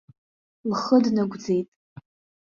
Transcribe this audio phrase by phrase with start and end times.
[0.69, 1.67] Лхы днагәӡит.